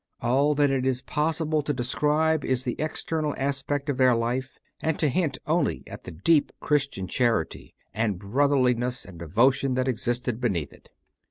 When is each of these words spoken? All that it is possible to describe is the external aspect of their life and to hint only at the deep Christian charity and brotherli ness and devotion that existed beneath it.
All 0.19 0.55
that 0.55 0.71
it 0.71 0.83
is 0.83 1.03
possible 1.03 1.61
to 1.61 1.75
describe 1.75 2.43
is 2.43 2.63
the 2.63 2.75
external 2.79 3.35
aspect 3.37 3.87
of 3.87 3.97
their 3.97 4.15
life 4.15 4.57
and 4.79 4.97
to 4.97 5.09
hint 5.09 5.37
only 5.45 5.83
at 5.85 6.05
the 6.05 6.11
deep 6.11 6.51
Christian 6.59 7.07
charity 7.07 7.75
and 7.93 8.17
brotherli 8.19 8.75
ness 8.75 9.05
and 9.05 9.19
devotion 9.19 9.75
that 9.75 9.87
existed 9.87 10.41
beneath 10.41 10.73
it. 10.73 10.89